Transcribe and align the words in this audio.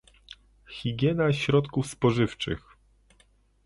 Higiena 0.69 1.33
środków 1.33 1.87
spożywczych 1.87 2.63